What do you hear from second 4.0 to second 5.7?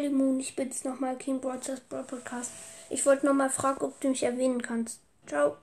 du mich erwähnen kannst. Ciao.